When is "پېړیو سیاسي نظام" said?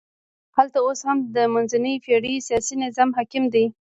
2.05-3.09